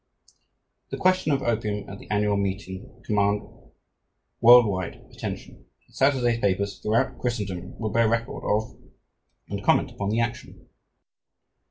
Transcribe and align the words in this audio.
"The 0.89 0.97
question 0.97 1.31
of 1.31 1.43
opium 1.43 1.87
at 1.87 1.99
the 1.99 2.09
Annual 2.09 2.37
Meeting 2.37 3.03
commands 3.05 3.43
world 4.39 4.65
wide 4.65 4.95
attention 5.11 5.67
and 5.85 5.95
Saturday's 5.95 6.39
papers 6.39 6.79
throughout 6.79 7.19
Christendom 7.19 7.77
will 7.77 7.91
bear 7.91 8.09
record 8.09 8.43
of 8.43 8.79
and 9.47 9.63
comment 9.63 9.91
upon 9.91 10.09
the 10.09 10.19
action. 10.19 10.69